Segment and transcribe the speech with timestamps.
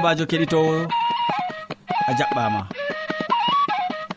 [0.00, 0.74] sobajo keɗitowo
[2.08, 2.60] a jaɓɓama.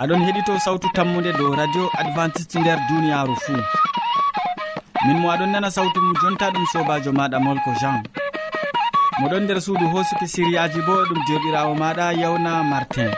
[0.01, 3.61] Aɗon heɗito sawtu tammude dow radio adventiste nder duniyaru fuu.
[5.05, 7.99] Min mo aɗon nana sawtu mum jonta ɗum sobajo maɗa molko jean.
[9.19, 13.11] Moɗon nder suudu hosuki siriyaji bo ɗum joɗirawo maɗa yawna martin.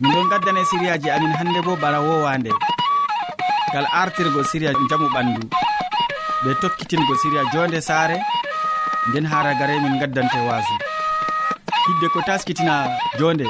[0.00, 2.50] Min ɗon gaddane siriyaji amin hande bo ɓara wowande.
[3.72, 5.42] gal artirgo siriya jamu ɓandu.
[6.44, 8.16] Ɓe tokkitingo siriya jonde saare
[9.08, 10.74] nden haragare min gaddante waso
[11.86, 12.74] hidde ko taskitina
[13.18, 13.46] jonde.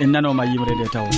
[0.00, 1.08] En nanoma yimre nde taw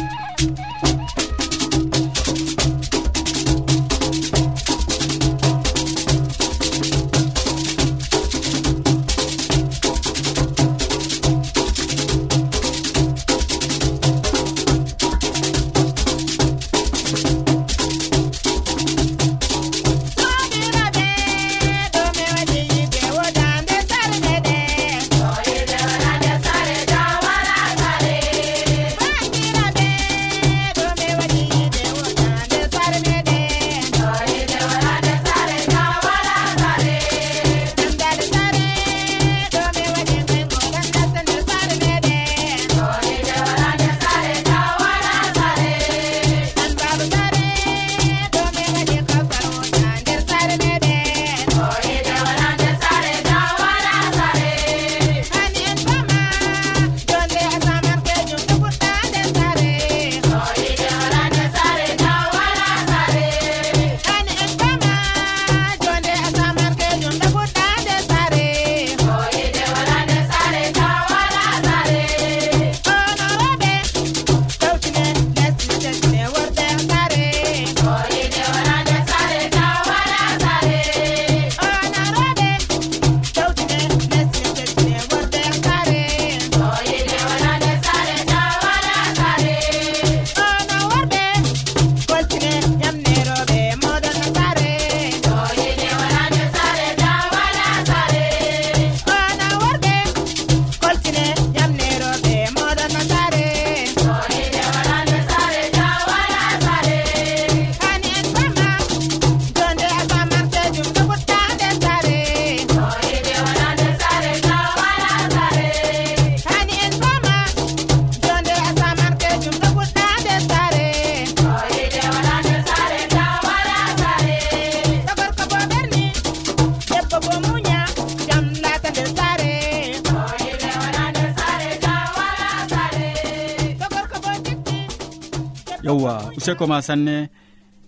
[136.48, 137.28] useko ma sanne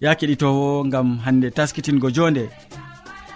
[0.00, 2.50] ya keɗitowo gam hande taskitingo jonde.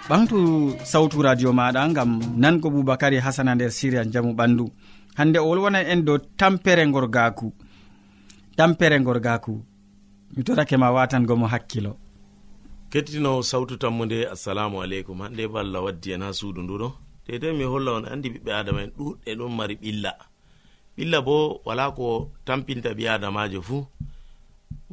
[0.09, 0.37] Ɓamtu
[0.83, 4.69] sawtu radio maɗa gam nango boubacary hasana nder siria jamu ɓandu.
[5.17, 7.53] Hande o wolwona en dow tampere gorgaku
[8.55, 9.63] tampere gorgaku
[10.35, 11.97] mi torake ma watangomo hakkilo.
[12.91, 15.21] Kettinowo sawtu tammude assalamu aleykum.
[15.21, 16.91] Hande bo allah waddi en ha suudu nduɗo
[17.27, 20.11] dedei mi holla on andi ɓiɓɓe adama en ɗuɗɗe ɗon mari ɓilla.
[20.97, 23.87] Ɓilla bo wala ko tampinta ɓi adamajo fuu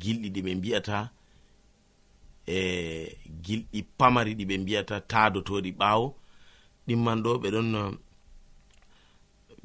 [0.00, 1.10] gilɗi ɗi ɓe mbiyata
[2.46, 2.58] e
[3.44, 6.06] gilɗi pamari ɗi ɓe mbiyata taadotoɗi ɓaawo.
[6.86, 7.68] Ɗimman ɗo ɓeɗon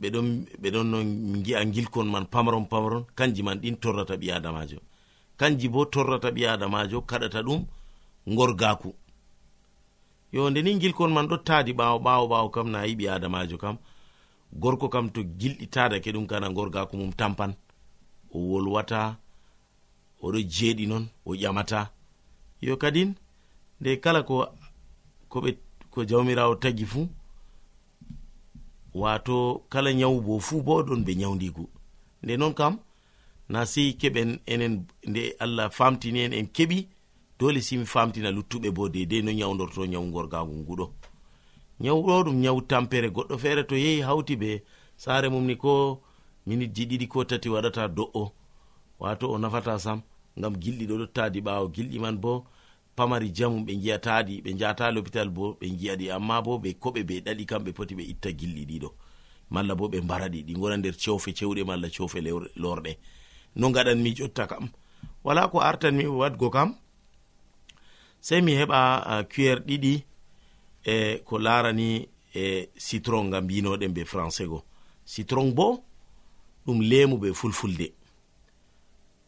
[0.01, 0.27] ɓeɗon
[0.61, 0.97] ɓeɗon no
[1.45, 3.03] gi'a gilkon man pamaron pamaron.
[3.17, 4.79] Kanji man ɗin torrata ɓi adamajo
[5.41, 7.61] kanji bo torrata ɓi adamajo kaɗata ɗum
[8.37, 8.89] gorgaku
[10.33, 13.77] yo nde ni gilkon man ɗo taadi ɓaawo ɓaawo ɓaawo kam na yiɓi adamajo kam.
[14.61, 17.51] Gorko kam to gilɗi tadake ɗum kana gorgaku mum tampan.
[18.33, 19.17] O wolwata
[20.21, 21.89] oɗo jeeɗi non o ƴamata.
[22.61, 23.15] Yo kadin
[23.79, 24.47] nde kala ko
[25.29, 25.57] koɓe
[25.91, 27.07] ko jawmirawo tagi fuu
[28.93, 31.69] wato kala nyawu bo fuu bo ɗon ɓe nyawdigu
[32.23, 32.77] nde non kam
[33.49, 36.87] na sei keɓen enen nde allah famtini en en keɓi
[37.39, 40.85] dole simi famtina luttuɓe bo dedei no nyawdorto nyawu gorgagu nguɗo.
[41.79, 44.63] Nyawu ɗo ɗum nyawu tampere goɗɗo feere to yehi hawti be
[44.97, 46.01] saare mum ni ko
[46.45, 48.31] minitji ɗiɗi ko tati waɗata do'o.
[49.01, 50.01] wato o nafata sam
[50.39, 51.65] ngam gilɗi ɗo dottadi ɓawo.
[51.73, 52.45] Gilɗi man bo
[52.95, 57.15] pamari jamu ɓe giyataɗi ɓe jata lopital bo ɓe giyaɗi amma bo ɓe koɓe ɓe
[57.25, 58.89] ɗaɗi kamɓe poti ɓe itta gilɗi ɗiɗo.
[59.49, 60.39] Malla bo ɓe mbaraɗi.
[60.47, 62.19] Ɗi gona nder cewfe cewɗe malla cewfe
[62.55, 62.97] lorɗe.
[63.55, 64.69] No gaɗanmi jotta kam.
[65.23, 66.75] Wala ko artanmi wadgo kam
[68.19, 68.79] sei mi heɓa
[69.33, 70.03] cuer ɗiɗi
[70.85, 74.63] e ko larani e citron gam mbinoɗen be français go.
[75.05, 75.83] Citron bo
[76.65, 77.93] ɗum lemu be fulfulde.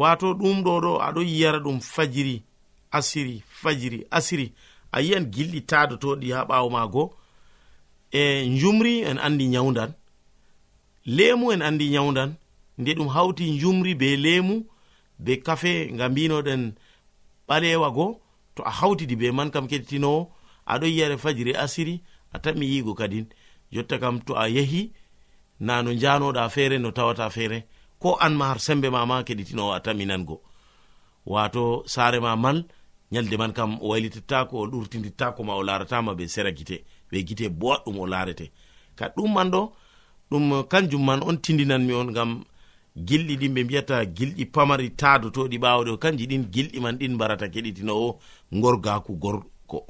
[0.00, 2.36] wato ɗum ɗo ɗo aɗo yiyara ɗum fajiri
[2.90, 4.46] asiri fajiri asiri.
[4.92, 7.02] A yiyan gilɗi tadotoɗi ha ɓawo mago
[8.12, 8.22] e
[8.60, 9.90] jumri en andi nyawdan
[11.16, 12.30] lemu en andi nyawdan
[12.78, 14.54] nde ɗum hawti jumri be lemu
[15.18, 16.62] be kafe nga mbinoɗen
[17.48, 18.20] ɓalewa go
[18.54, 20.20] to a hawtidi be man kam keɗitinowo
[20.72, 21.94] aɗo yiyare fajiri asiri
[22.32, 23.26] a tami yigo kadin.
[23.72, 24.92] Jotta kam to a yehi
[25.60, 27.64] na no njanoɗa feere no tawata feere.
[27.98, 30.40] ko an ma har sembe ma ma keɗitinowo a taminango
[31.26, 32.64] wato sare ma man
[33.12, 37.48] nyalde man kam o waylitittako o ɗurtidittako ma o laratama be sera gite be gite
[37.48, 38.50] boɗɗum o larete.
[38.96, 39.72] Ka ɗum man ɗo
[40.30, 42.44] ɗum kanjum man on tindinanmi on gam
[42.96, 47.48] gilɗi ɗin ɓe mbiyata gilɗi pamari taadotoɗi ɓawo o kanji ɗin gilɗi man ɗin mbarata
[47.48, 48.18] keɗitinowo
[48.52, 49.86] gorgaku gorko.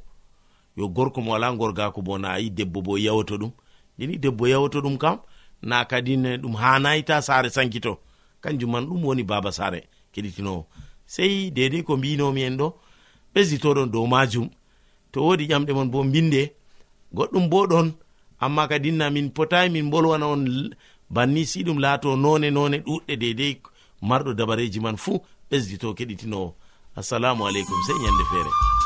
[0.76, 3.52] Yo gorko mo wala gorgaku bo na ayi debbo bo yawoto ɗum.
[3.99, 5.19] Ɗini debbo yawoto ɗum kam
[5.66, 7.92] na kadin ne ɗum hanayta sare sankito.
[8.42, 9.80] Kanjum man ɗum woni baba sare
[10.12, 10.66] keɗitinowo.
[11.06, 12.68] Sei dedei ko mbinomi en ɗo
[13.34, 14.48] ɓesditoɗon dow majum.
[15.12, 16.42] To wodi ƴamɗe mon bo mbinde
[17.16, 17.88] goɗɗum bo ɗon.
[18.40, 20.44] Amma kadinna min potai min bolwana on
[21.10, 23.54] banni si ɗum laato none none ɗuɗɗe dedei
[24.08, 25.18] marɗo dabareji man fuu
[25.50, 26.54] ɓesdito keɗitinowo.
[26.96, 28.86] Assalamu aleykum sei ñande feere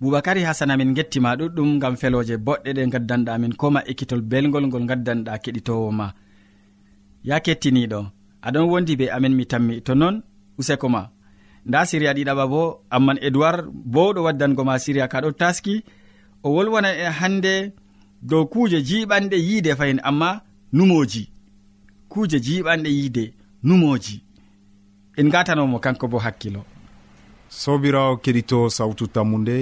[0.00, 4.84] boubacary hasana min gettima ɗuɗɗum gam feloje boɗɗe ɗe gaddanɗa amin koma ekkitol belgol ngol
[4.90, 6.06] gaddanɗa keɗitowo ma
[7.28, 8.00] ya kettiniɗo
[8.46, 10.22] aɗon wondi be amin mi tammi to noon
[10.58, 11.08] useko ma.
[11.66, 15.82] Nda siriya ɗiɗaɓa bo amman edoird bo ɗo waddangoma siriya ka ɗo taski.
[16.42, 17.72] O wolwona e hande
[18.22, 20.40] dow kuje jiɓanɗe yiide fayin amma
[20.72, 21.22] numoji
[22.08, 23.24] kuje jiɓanɗe yiide
[23.62, 24.22] numoji
[25.18, 26.62] en gatanomo kanko bo hakkilo.
[27.48, 29.56] Sobirawo keɗito sawtu tammu nde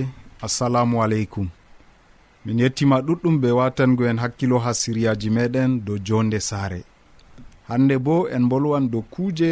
[0.46, 1.46] assalamu aleykum
[2.44, 6.80] min yettima ɗuɗɗum ɓe watango en hakkilo ha siryaji meɗen dow jonde saare.
[7.68, 9.50] Hande bo en bolwan dow kuuje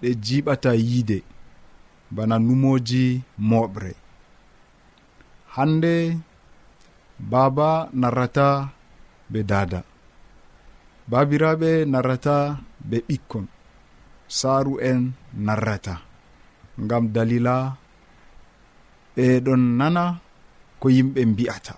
[0.00, 1.18] ɗe jiɓata yiide
[2.14, 3.04] bana numoji
[3.50, 3.92] moɓre.
[5.54, 5.94] Hande
[7.30, 7.68] baaba
[8.00, 8.46] narrata
[9.30, 9.80] be dada.
[11.10, 12.34] Babiraɓe narrata
[12.88, 13.46] be ɓikkon.
[14.38, 15.00] Saaru en
[15.46, 15.94] narrata.
[16.82, 17.54] Ngam dalila
[19.16, 20.04] ɓeɗon nana
[20.84, 21.74] ko yimɓe mbi'ata.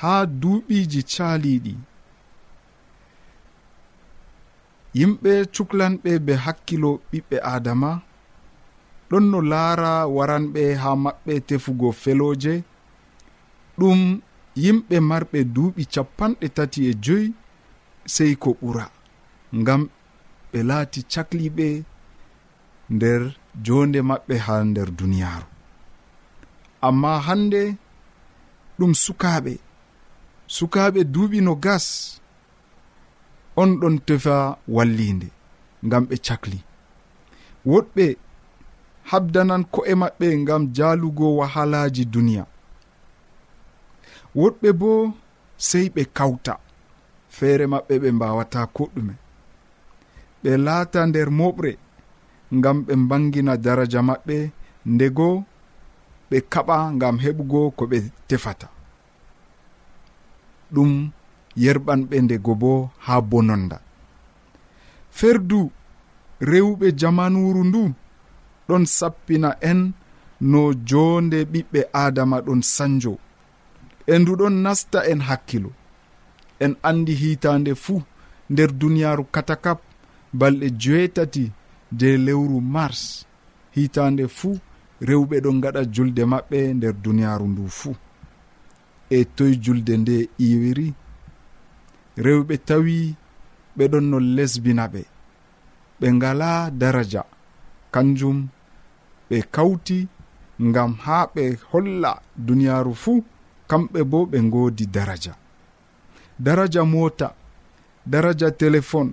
[0.00, 1.74] Haa duuɓiiji caaliiɗi
[4.98, 7.90] yimɓe cuklanɓe be hakkilo ɓiɓɓe aadama
[9.08, 12.54] ɗon no laara waranɓe haa maɓɓe tefugo felooje
[13.78, 14.00] ɗum
[14.62, 17.26] yimɓe marɓe duuɓi capanɗe tati e joyi
[18.14, 18.84] sey ko ɓura
[19.60, 19.82] ngam
[20.50, 21.66] ɓe laati cakliɓe
[22.94, 23.22] nder
[23.64, 25.49] jonde maɓɓe ha nder duniyaaru.
[26.86, 27.62] amma hande
[28.78, 29.52] ɗum sukaɓe
[30.56, 31.86] sukaɓe duuɓi no gas.
[33.60, 34.36] On ɗon tefa
[34.74, 35.28] wallinde
[35.86, 36.58] ngam ɓe cakli.
[37.70, 38.04] Woɗɓe
[39.10, 42.44] habdanan ko'e maɓɓe ngam jalugo wahalaji duniya.
[44.40, 44.90] Woɗɓe bo
[45.68, 46.54] sey ɓe kawta.
[47.36, 49.14] Feere maɓɓe ɓe mbawata koɗɗume.
[50.42, 51.72] Ɓe laata nder moɓre
[52.56, 54.36] ngam ɓe bangina daraja maɓɓe
[54.92, 55.28] ndego
[56.30, 58.68] ɓe kaɓa gam heɓugo ko ɓe tefata.
[60.74, 61.10] Ɗum
[61.62, 63.78] yerɓanɓe ndego bo ha bononda.
[65.18, 65.60] Ferdu
[66.50, 67.82] rewɓe jamanuru ndu
[68.68, 69.80] ɗon sappina en
[70.40, 73.12] no jonde ɓiɓɓe adama ɗon sanjo.
[74.06, 75.70] E ndu ɗon nasta en hakkilo
[76.64, 78.02] en andi hitande fuu
[78.50, 79.80] nder duniyaru katakap
[80.38, 81.44] balɗe joetati
[81.98, 83.26] de lewru mars.
[83.76, 84.58] Hitande fuu
[85.08, 87.94] rewɓe ɗon gaɗa julde maɓɓe nder duniyaaru ndu fuu
[89.10, 90.16] e toye julde nde
[90.46, 90.88] iwiri
[92.24, 92.96] rewɓe tawi
[93.76, 95.02] ɓeɗon no lesbina ɓe.
[96.00, 97.22] Ɓe ngala daraja
[97.94, 98.38] kanjum
[99.28, 99.98] ɓe kawti
[100.68, 102.12] ngam ha ɓe holla
[102.46, 103.24] duniyaaru fuu
[103.70, 105.32] kamɓe bo ɓe ngoodi daraja.
[106.44, 107.28] Daraja moota
[108.06, 109.10] daraja téléphone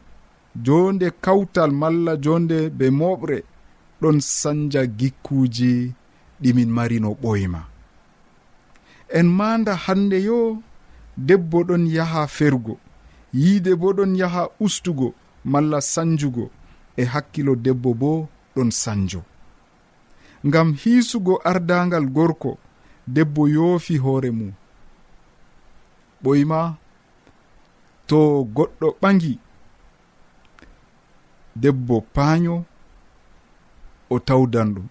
[0.65, 3.37] jonde kawtal malla jonde be moɓre
[4.01, 5.93] ɗon sanja gikkuji
[6.41, 7.61] ɗimin marino ɓoyma.
[9.09, 10.61] En manda hande yo
[11.17, 12.77] debbo ɗon yaha fergo
[13.33, 15.13] yiide bo ɗon yaha ustugo
[15.45, 16.45] malla sanjugo
[16.97, 19.21] e hakkilo debbo bo ɗon sanjo.
[20.45, 22.57] Ngam hiisugo ardangal gorko
[23.07, 24.51] debbo yoofi hoore mum.
[26.23, 26.59] Ɓoyma
[28.07, 28.17] to
[28.55, 29.33] goɗɗo ɓagi
[31.55, 32.65] debbo paaño
[34.13, 34.87] o tawdan ɗum.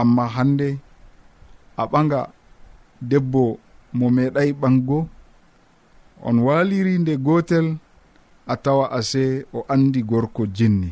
[0.00, 0.68] Amma hande
[1.76, 2.20] a ɓaga
[3.10, 3.42] debbo
[3.98, 4.98] mo meeɗay ɓango
[6.26, 7.66] on waliri nde gotel
[8.46, 9.22] a tawa ase
[9.56, 10.90] o andi gorko jinni.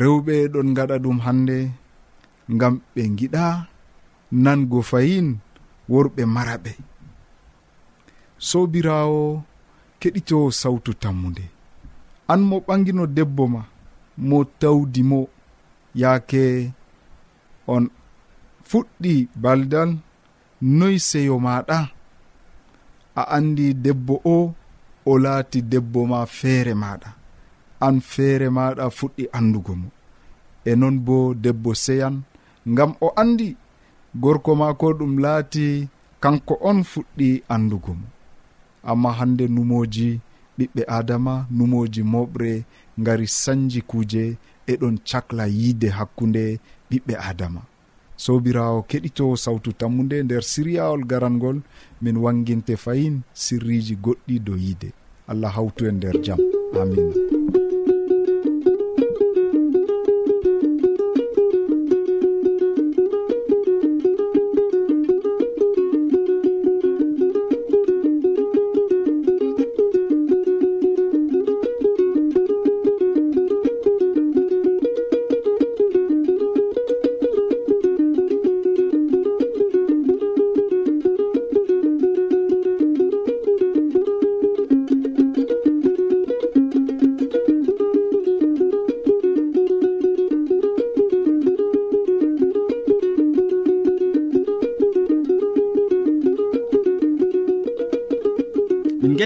[0.00, 1.56] Rewɓe ɗon gaɗa ɗum hande
[2.54, 3.44] ngam ɓe giɗa
[4.44, 5.28] nango fayin
[5.92, 6.72] worɓe maraɓe.
[8.48, 9.22] Sobirawo
[10.00, 11.44] keɗito sawtu tammude
[12.32, 13.60] an mo ɓangino debbo ma
[14.28, 15.20] mo tawdi mo.
[15.94, 16.72] Yaake
[17.74, 17.84] on
[18.68, 19.90] fuɗɗi baldal
[20.78, 21.78] noy seyo maɗa
[23.20, 24.54] a andi debbo o
[25.06, 27.10] o laati debbo ma feere maɗa
[27.86, 29.88] an feere maɗa fuɗɗi andugo mo.
[30.64, 32.16] E non bo debbo seyan
[32.72, 33.48] ngam o andi
[34.22, 35.66] gorko maako ɗum laati
[36.22, 38.06] kanko on fuɗɗi andugo mo.
[38.90, 40.08] Amma hande numoji
[40.58, 42.50] ɓiɓɓe adama numoji moɓre
[42.98, 44.36] gari sanji kuuje
[44.66, 46.58] eɗon cakla yiide hakkunde
[46.90, 47.62] ɓiɓɓe adama.
[48.16, 51.58] Sobirawo keɗito sawtu tammude nder siriyawol garangol
[52.02, 54.92] min wanginte fayin sirriji goɗɗi dow yiide.
[55.28, 56.40] Allah hawtu e nder jaam
[56.80, 57.63] amina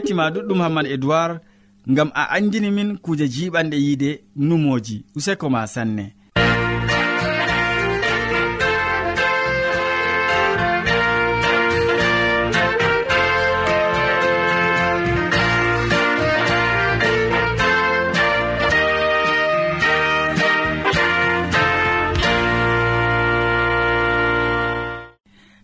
[0.08, 1.40] gettima ɗuɗɗum hamman edoird
[1.86, 5.04] gam a andini min kuje jiɓanɗe yiide numoji.
[5.16, 6.14] Useko ma sanne.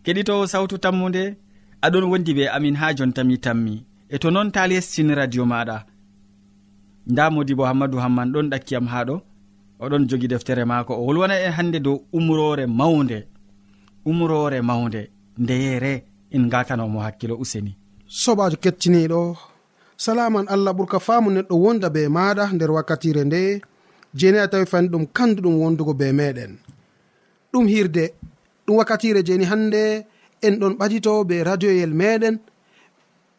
[0.05, 1.37] Keɗitowo sawtu tammude
[1.85, 3.94] aɗon wondi be amin ha jontami tammi.
[4.15, 5.77] e to noon ta lestin radio maɗa
[7.11, 9.17] nda modi bo hammadou hamman ɗon ɗakkiyam ha ɗo.
[9.85, 10.93] Oɗon jogi deftere maako.
[11.01, 13.19] O wolwana e en hande dow umrore mawde
[14.11, 15.01] umrore mawde
[15.43, 15.93] ndeyere
[16.35, 17.73] en gatanomo hakkilo useni.
[18.23, 19.21] Sobajo kettiniɗo
[20.05, 23.41] salaman allah ɓurka faamu neɗɗo wonda be maɗa nder wakkatire nde
[24.19, 26.53] jeni a tawi fani ɗum kandu ɗum wondugo be meɗen
[27.53, 28.05] ɗum hirde
[28.67, 29.83] ɗum wakkatire jeni hande
[30.47, 32.37] en ɗon ɓadito be radioyel meɗen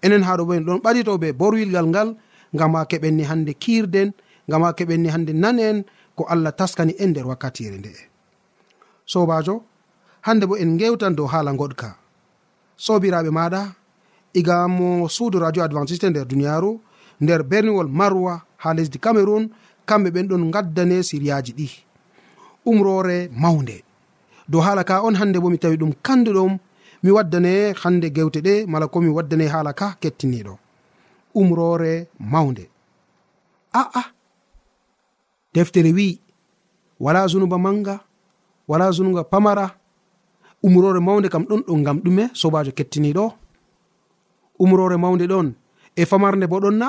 [0.01, 2.15] enen haɗo bo en ɗon ɓaɗito be borwilgal ngal
[2.55, 4.11] ngam ha keɓenni hande kiirden
[4.47, 5.83] ngam ha keɓenni hande nan en
[6.15, 8.15] ko allah taskani en nder wakkatire nde'e
[9.05, 9.63] sobajo
[10.25, 11.95] hande bo en gewtan dow haala goɗka.
[12.77, 13.61] Sobiraɓe maɗa
[14.33, 16.81] igamo suudu radio adventiste nder duniyaru
[17.21, 19.49] nder berniwol marwa ha lesdi cameron
[19.85, 21.67] kamɓe ɓen ɗon gaddane siriyaji ɗi.
[22.65, 23.83] Umrore mawnde.
[24.49, 26.57] Dow haala ka on hande bo mi tawi ɗum kanduɗom
[27.05, 30.53] mi waddane hande gewte ɗe mala komi waddane hala ka kettiniɗo
[31.39, 31.93] umrore
[32.33, 32.65] mawde
[33.81, 34.03] a'a
[35.53, 36.07] deftere wi
[36.99, 37.95] wala zunuba manga
[38.67, 39.67] wala zunuba pamara.
[40.63, 43.25] Umrore mawde kam ɗon ɗo gam ɗume sobajo kettiniɗo
[44.63, 45.47] umrore mawde ɗon
[45.95, 46.87] e famarde bo ɗon na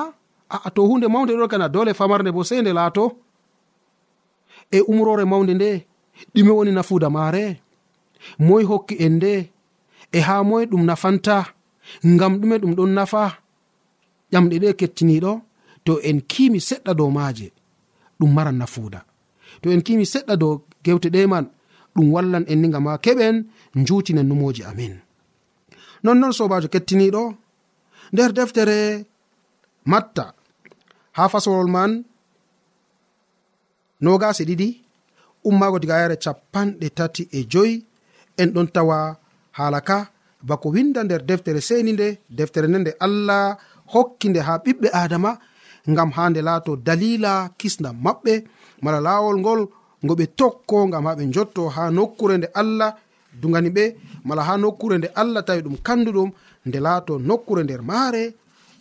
[0.49, 3.03] aa to hunde mawde ɗon kana dole famarde bo sei nde laato.
[4.71, 5.69] E umrore mawde nde
[6.33, 7.43] ɗume woni nafuuda maare.
[8.39, 9.33] Moy hokki en nde
[10.11, 11.35] e ha moy ɗum nafanta
[12.05, 13.23] ngam ɗume ɗum ɗon nafa
[14.31, 15.31] ƴamɗe ɗe kettiniɗo
[15.85, 17.47] to en kimi seɗɗa dow maaje
[18.19, 18.99] ɗum maran nafuuda.
[19.61, 21.45] To en kimi seɗɗa dow gewte ɗe man
[21.95, 23.35] ɗum wallan en ni gam ha keɓen
[23.87, 24.93] jutinen numoji amin.
[26.03, 27.23] Nonnon sobajo kettiniɗo
[28.13, 28.77] nder deftere
[29.91, 30.25] matta
[31.17, 31.91] ha fasolol man
[34.03, 34.69] nogase ɗiɗi
[35.47, 37.75] ummago diga yare capanɗe tati e joyi
[38.41, 38.97] en ɗon tawa
[39.57, 39.97] haala ka
[40.47, 43.43] bako winda nder deftere seni nde deftere nde nde allah
[43.93, 45.31] hokki nde ha ɓiɓɓe adama
[45.91, 48.33] ngam ha nde laato dalila kisna maɓɓe
[48.83, 49.61] mala lawol ngol
[50.03, 52.89] ngo ɓe tokko ngam ha ɓe jotto ha nokkure nde allah
[53.41, 53.83] dugani ɓe
[54.27, 56.29] mala ha nokkure nde allah tawi ɗum kanduɗum
[56.67, 58.23] nde laato nokkure nder maare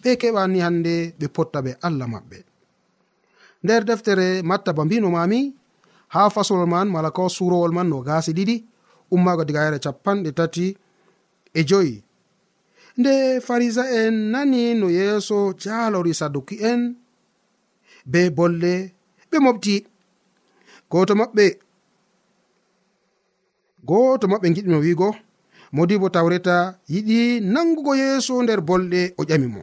[0.03, 2.39] ɓe keɓani hande ɓe potta ɓe allah maɓɓe.
[3.65, 5.41] Nder deftere matta ba mbino mami
[6.15, 8.57] ha fasolol man mala ko surowol man no gasi ɗiɗi
[9.15, 10.67] ummaago diga yare capanɗe tati
[11.59, 11.95] e joyi.
[12.99, 16.81] Nde farisa en nani no yeeso jalori saduki en
[18.13, 18.73] be bolle
[19.31, 19.75] ɓe mofti
[20.91, 21.47] goto maɓɓe
[23.89, 25.09] goto maɓɓe giɗimo wiigo
[25.77, 26.57] modibo tawreta
[26.93, 27.19] yiɗi
[27.53, 29.63] nangugo yeeso nder bolɗe o ƴami mo.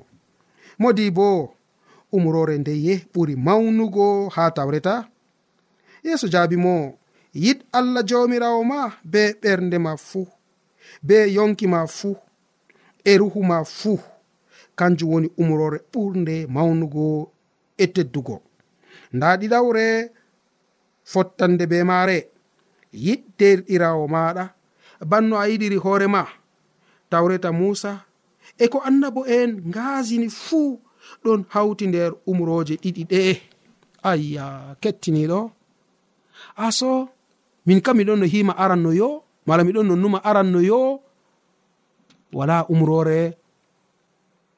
[0.81, 1.27] Modi bo
[2.15, 4.93] umrore ndeye ɓuri mawnugo ha tawreta.
[6.05, 6.73] Yeeso jaabi mo
[7.33, 10.27] yiɗ allah jawmirawo ma be ɓernde ma fuu
[11.07, 12.15] be yonki ma fuu
[13.03, 13.99] e ruhu ma fuu.
[14.75, 17.31] Kanjum woni umrore ɓurde mawnugo
[17.77, 18.35] e teddugo.
[19.13, 19.85] Nda ɗiɗawre
[21.11, 22.17] fottande be maare.
[23.05, 24.43] Yiɗderɗirawo maɗa.
[25.09, 26.21] Banno a yiɗiri hoore ma.
[27.09, 27.91] Tawreta musa
[28.57, 30.79] e ko annabo en ngaasini fuu
[31.23, 33.21] ɗon hawti nder umroje ɗiɗi ɗe.
[34.09, 34.45] Ayya
[34.81, 35.39] kettiniɗo.
[36.65, 37.09] Aso
[37.65, 40.99] min kam miɗon no hima aranno yo mala miɗon no numa aranno yo
[42.33, 43.37] wala umrore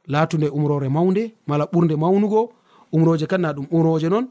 [0.08, 2.41] latunde umrore mawde mala ɓurde mawnugo
[2.94, 4.28] umroje kan na ɗum umroje noon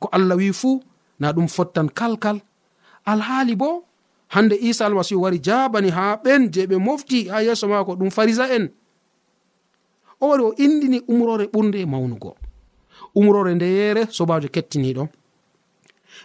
[0.00, 0.82] ko allah wi fuu
[1.22, 2.40] na ɗum fottan kalkal.
[3.06, 3.84] Alhaali bo
[4.34, 8.44] hande isa almasihu wari jabani ha ɓen je ɓe mofti ha yeeso mako ɗum farisa
[8.56, 8.70] en.
[10.20, 12.36] O wari o indini umrore ɓurde mawnugo.
[13.14, 15.08] Umrore ndeyere sobajo kettiniɗo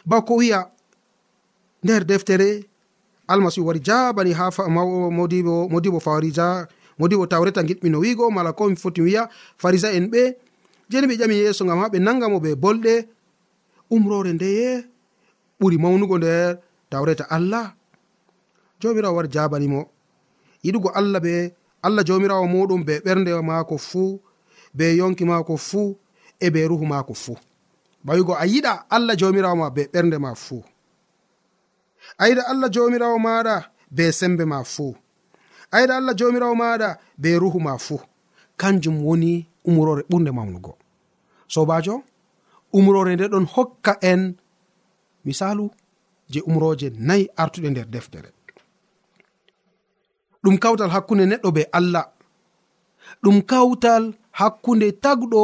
[0.05, 0.69] bako wiya
[1.87, 2.49] nder deftere
[3.31, 4.45] almasihu wari jabani ha
[5.17, 6.67] modibo modibo farija
[6.99, 9.23] modibo tawreta giɗmino wigo mala ko mi foti wiya
[9.61, 10.21] farisa en ɓe
[10.89, 12.93] jeni ɓe ƴami yeeso gam ha ɓe nangamo ɓe bolɗe
[13.95, 14.69] umrore ndeye
[15.59, 16.59] ɓuri mawnugo nder
[16.91, 17.65] tawreta allah.
[18.79, 19.81] Jomirawo wari jabanimo
[20.65, 21.33] yiɗugo allah be
[21.85, 24.19] allah jomirawo muɗum be ɓernde maako fuu
[24.77, 25.97] be yonki maako fuu
[26.39, 27.37] e be ruhu maako fuu.
[28.05, 30.61] Ɓawigo a yiɗa allah jomirawo ma be ɓernde ma fuu.
[32.21, 33.55] ayiɗa allah jomirawo maɗa
[33.95, 34.95] be sembe ma fuu
[35.75, 36.89] ayiɗa allah jomirawo maɗa
[37.21, 37.99] be ruhu ma fuu
[38.59, 39.31] kanjum woni
[39.69, 40.71] umrore ɓurde mawnugo
[41.53, 41.95] sobajo
[42.77, 44.21] umrore nde ɗon hokka en
[45.25, 45.65] misalu
[46.31, 48.29] je umroje nayi artuɗe nder deftere.
[50.43, 52.05] Ɗum kawtal hakkunde neɗɗo be allah.
[53.23, 54.03] Ɗum kawtal
[54.39, 55.43] hakkunde tagɗo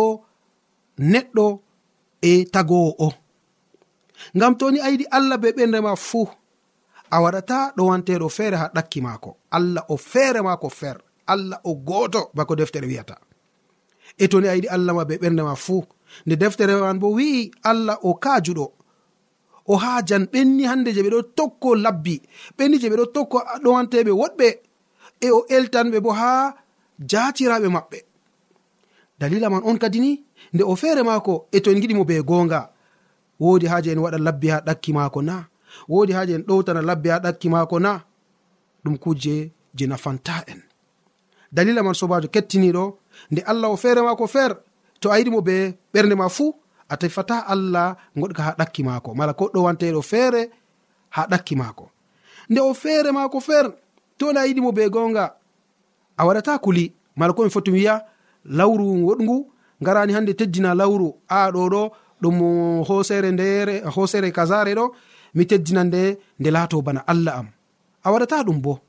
[1.11, 1.45] neɗɗo
[2.29, 3.09] e tagowo o
[4.35, 6.25] ngam toni ayiɗi allah be ɓerdema fuu
[7.13, 9.29] a waɗata ɗo wanteɗo feere ha ɗakki maako.
[9.57, 10.97] Allah o feere maako fer.
[11.33, 13.15] Allah o gooto bako deftere wi'ata
[14.17, 15.83] e to ni a yiɗi allah ma be ɓernde ma fuu.
[16.25, 18.65] Nde deftere man bo wi'i allah o kaajuɗo.
[19.71, 22.21] O haajan ɓenni hannde je ɓe ɗo tokko labbi.
[22.57, 24.47] Ɓenni je ɓe ɗo tokko ɗowanteɓe woɗɓe.
[25.21, 26.53] E o eltanɓe bo haa
[27.09, 27.99] jaatiraɓe maɓɓe.
[29.19, 30.11] Dalila man on kadi ni
[30.53, 32.69] nde o feere maako e to en giɗimo be goonga.
[33.39, 35.35] Woodi haaje en waɗa labbi ha ɗakki maako na
[35.89, 38.01] wodi haaji en ɗowtana labbe ha ɗakki maako na
[38.85, 40.61] ɗum kuje je nafanta en.
[41.51, 42.83] Dalila man sobajo kettiniɗo
[43.31, 44.51] nde allah o feere maako feer
[44.99, 45.55] to a yiɗimo be
[45.93, 46.53] ɓernde ma fuu
[46.89, 49.09] a tefata allah goɗka ha ɗakki maako.
[49.15, 50.49] Mala ko ɗowanteɗo feere
[51.09, 51.89] ha ɗakki maako.
[52.49, 53.65] Nde o feere maako feer
[54.17, 55.33] to na a yiɗimo be gonga
[56.17, 56.93] a waɗata kuli.
[57.15, 58.01] Mala komi foti wiya
[58.45, 59.45] lawru woɗgu
[59.81, 62.37] ngarani hande teddina lawru a ɗo ɗo ɗum
[62.87, 64.85] hosere ndere hosere kasare ɗo
[65.35, 67.47] mi teddina nde nde laato bana allah am.
[68.03, 68.79] A waɗata ɗum bo.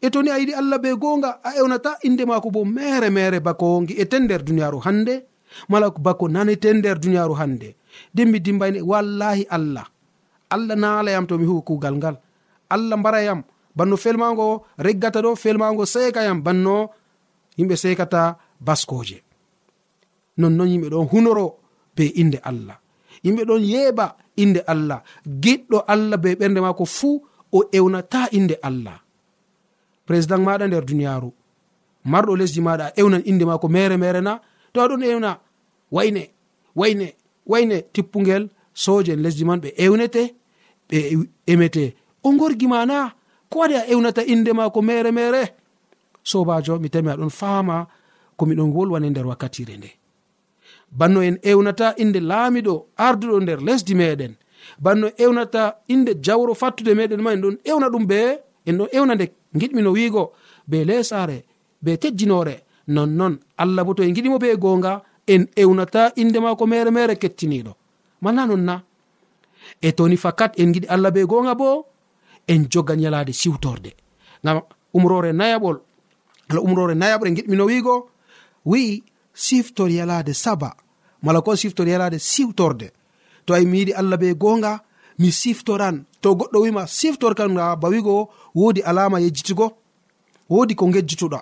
[0.00, 3.66] E toni a yiɗi allah be goonga a ewnata inde maako bo mere mere bako
[3.88, 5.14] gi'ete nder duniyaaru hannde
[5.68, 7.68] mala bako nanete nder duniyaaru hannde.
[8.14, 9.86] Nden dimbayne wallahi allah.
[10.50, 12.16] Allah naalayam to mi huwi kuugal ngal.
[12.70, 13.42] Allah mbarayam.
[13.76, 16.42] Banno felmago reggata ɗo felmago seekayam.
[16.42, 16.90] Banno
[17.58, 19.22] yimɓe seekata baskoje
[20.38, 21.46] nonnon yimɓe ɗon hunoro
[21.96, 22.78] be inde allah.
[23.24, 25.02] Yimɓe ɗon yeeɓa inde allah.
[25.42, 27.22] Giɗɗo allah be ɓernde maako fuu
[27.52, 29.00] o ewnata inde allah.
[30.06, 31.30] Président maɗa nder duniyaaru.
[32.04, 34.32] Marɗo lesdi maɗa a ewnan inde maako mere mere na.
[34.72, 35.30] To aɗon ewna?
[35.90, 36.22] Wayne
[36.76, 37.06] wayne
[37.46, 40.22] wayne tippugel soje en lesdi man ɓe ewnete
[40.88, 40.98] ɓe
[41.46, 41.94] emete.
[42.22, 43.12] O gorgima na?
[43.50, 45.42] Ko waɗi a ewnata inde maako mere mere?
[46.22, 47.86] Sobajo mi tami aɗon fama
[48.38, 49.90] komiɗon wolwane nder wakkatire nde.
[50.90, 54.34] banno en ewnata inde laamiɗo arduɗo nder lesdi meɗen.
[54.78, 58.18] Banno ewnata inde jawro fattude meɗen ma en ɗon ewna ɗum be
[58.66, 59.26] en ɗon ewna nde
[59.60, 60.32] giɗmino wiigo
[60.66, 61.44] be lesare
[61.82, 62.54] be tejjinore
[62.88, 67.72] nonnon allah bo to en giɗimo be gonga en ewnata inde mako mere mere kettiniɗo
[68.20, 68.82] mana non na?
[69.82, 71.86] E toni fakat en giɗi allah be gonga bo
[72.48, 73.90] en joga yalade siwtorde
[74.44, 74.60] gam
[74.94, 75.76] umrore nayaɓol
[76.48, 77.94] ala umrore nayaɓre giɗmino wiigo
[78.64, 79.02] wi'i
[79.36, 80.70] siftor yalade saba
[81.22, 82.88] mala ko siftor yalade siwtorde
[83.44, 84.72] to ay mi yiɗi allah be gonga
[85.18, 86.04] mi siftoran.
[86.20, 89.66] To goɗɗo wima siftor kam ga ba wigo woodi alama yejjitugo
[90.50, 91.40] wodi ko gejjituɗa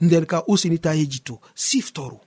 [0.00, 2.18] nden ka usinita yejjitu siftoru.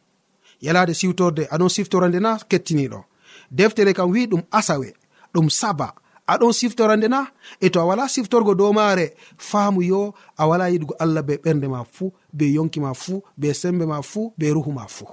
[0.62, 3.04] Yalade siwtorde aɗon siftorande na kettiniɗo.
[3.52, 4.94] Deftere kam wi ɗum asawe
[5.34, 5.94] ɗum saba.
[6.28, 7.28] aɗon siftorande na
[7.62, 11.68] e to a wala siftorgo dow maare faamu yo a wala yiɗugo allah be ɓernde
[11.70, 15.08] ma fuu be yonki ma fuu be sembe ma fuu be ruhu ma fuu.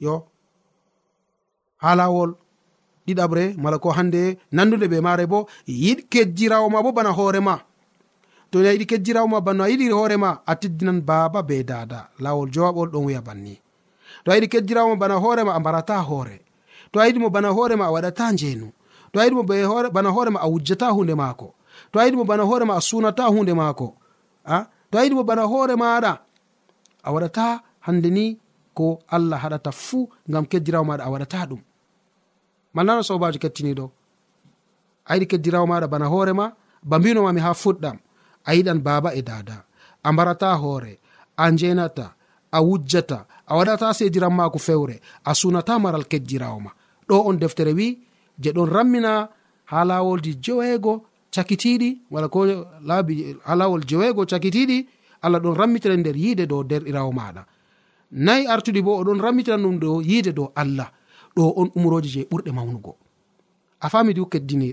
[0.00, 0.24] Yo
[1.82, 2.34] ha lawol
[3.06, 7.54] ɗiɗaɓre mala ko hande nandude be maare bo yiɗ kejjirawo ma bo bana hoorema
[8.50, 12.48] to a yiɗi kejjirawo ma bano a yiɗi hoorema a teddinan baaba be dada lawol
[12.54, 13.54] jowaɓol ɗon wiya banni.
[14.24, 16.40] To a yiɗi kejjirawo ma bana hoorema a mbarata hoore.
[16.92, 18.68] To a yiɗi mo bana hoorema a waɗata njeenu.
[19.14, 19.42] to a yiɗimo
[19.92, 21.54] bana hoorema a wujjata hunde maako.
[21.92, 23.94] To a yiɗimo bana hoorema a sunata hunde maako.
[24.44, 26.18] A to a yiɗimo bana hoore maɗa
[27.04, 28.38] a waɗata hande ni
[28.74, 31.60] ko allah haɗata fuu ngam keddirawo maɗa a waɗata ɗum.
[32.74, 33.86] Malnano sobajo kettiniɗo
[35.06, 37.96] a yiɗi keddirawo maɗa bana hoorema ba mbinomami ha fuɗɗam.
[38.44, 39.64] A yiɗan baaba e dada
[40.02, 40.98] a mbarata hoore
[41.36, 42.14] a njenata
[42.50, 46.70] a wujjata a waɗata sediran maako fewre a sunata maral kejjirawo ma.
[47.08, 48.03] Ɗo on deftere wi
[48.42, 49.28] je ɗon rammina
[49.64, 52.40] ha lawolji jeweego cakitiɗi wala ko
[52.88, 54.86] laabi ha lawol jeweego cakitiɗi
[55.22, 57.42] allah ɗon rammitira nder yiide dow derɗirawo maɗa.
[58.12, 60.88] Nayi artuɗi bo oɗon rammitira ɗum dow yiide dow allah
[61.36, 62.92] ɗo on umroji je ɓurɗe mawnugo.
[63.80, 64.26] A famidi hu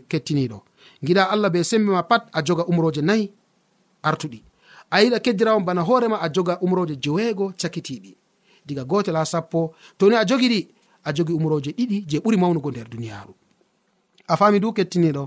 [0.10, 0.58] kettiniɗo.
[1.06, 3.32] Giɗa allah be sembe ma pat a joga umroje nayi
[4.04, 4.43] artuɗi.
[4.91, 8.15] A yiɗa keddirawon bana hoorema a joga umroje jeweego cakitiɗi.
[8.65, 10.67] Diga gotel ha sappo toni a jogiɗi
[11.04, 13.34] a jogi umroje ɗiɗi je ɓuri mawnugo nder duniyaru
[14.31, 15.23] a fami du kettiniɗo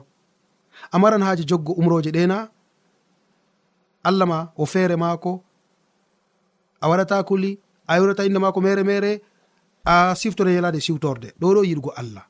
[0.92, 2.48] a maran haji joggo umroje ɗena
[4.08, 5.32] allah ma o feere maako.
[6.80, 9.22] A waɗata kuli a yurata inde maako mere mere
[9.84, 12.24] a siftore yalade siwtorde ɗo ɗo yiɗgo allah.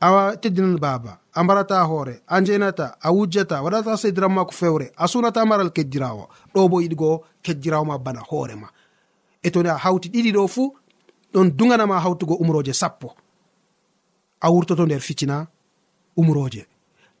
[0.00, 4.92] A teddinan baaba a mbarata hoore a njenata a wujjata waɗata sediran ma ko fewre
[4.96, 8.68] a sunata maral keddirawo ɗo bo yiɗgo keddirawo ma bana hoorema
[9.42, 10.74] e toni a hawti ɗiɗi ɗo fuu
[11.32, 13.14] ɗon duganama hawtugo umroje sappo.
[14.44, 15.46] a wurtoto nder ficina
[16.16, 16.66] umroje.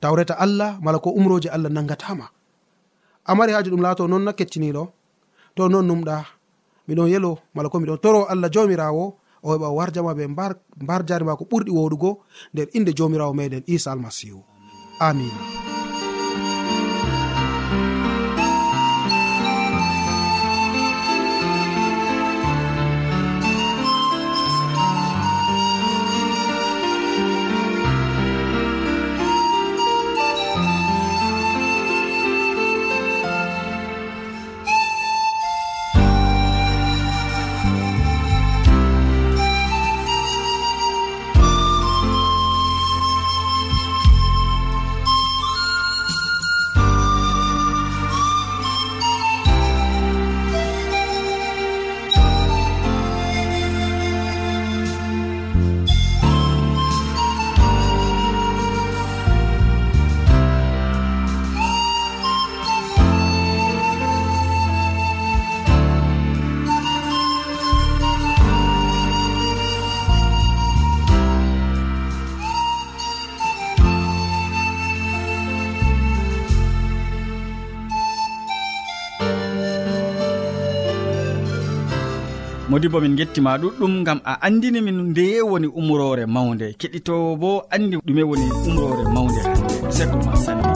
[0.00, 2.28] Tawreta allah mala ko umroje allah nangatama.
[3.24, 4.84] A mari haaji ɗum laato noon na kettiniɗo
[5.56, 6.16] to non numɗa
[6.88, 9.04] miɗon yelo mala ko miɗon toro allah jomirawo
[9.42, 10.24] o heɓa warjama ɓe
[10.84, 12.10] mbar jari ma ko ɓurɗi woɗugo
[12.52, 14.40] nder inde jomirawo meɗen isa almasihu.
[15.00, 15.40] Amina
[82.84, 87.96] modibo min gettima ɗuɗɗum gam a andini min nde woni umrore mawde keɗitowo bo andi
[88.06, 90.73] ɗume woni umrore mawde hande seko sanni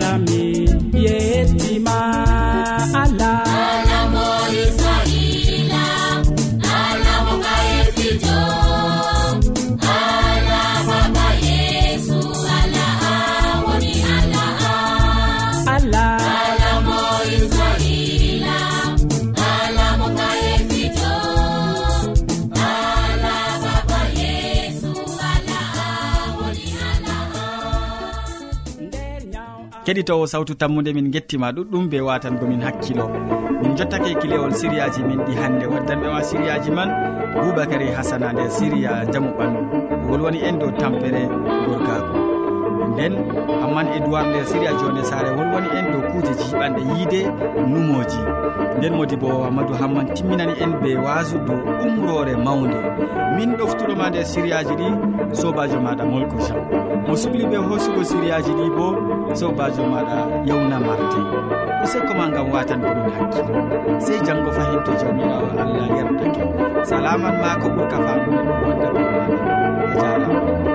[0.00, 0.43] lami
[29.84, 33.06] keɗitowo sawtu tammude min gettima ɗuɗɗum be watangomin hakkilo.
[33.62, 36.88] Min jottake kilewol siriyaji min ɗi hannde waddanɓe ma siriyaji man
[37.34, 39.60] boubacary hasana nder siriya jamu ɓandu.
[40.08, 41.22] Wolwoni en dow tampere
[41.68, 42.13] gorgako
[43.08, 43.16] nden
[43.64, 47.20] amman edoird nder séria jone sare wolwoni en dow kuuje jiɓanɗe yiide
[47.72, 48.18] numoji
[48.78, 52.76] nden modi bo amadou hamman timminani en be wasu dow umrore mawde
[53.36, 54.88] min ɗoftuɗoma nder sériyaji ɗi
[55.40, 56.60] sobajo maɗa molko jean
[57.06, 58.86] mo subli ɓe hoosugo sériyaji ɗi bo
[59.40, 60.16] sobajo maɗa
[60.48, 61.24] yewna martin
[61.84, 66.42] usekoma e gam watan ko ɗum sey janggo fahin to jamirawo allah yerdake
[66.88, 69.26] salaman ma ko ɓurka famuɗe wonda ɓe maɗa
[69.92, 70.73] a jarama